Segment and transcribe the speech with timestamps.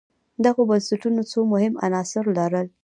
[0.45, 2.67] دغو بنسټونو څو مهم عناصر لرل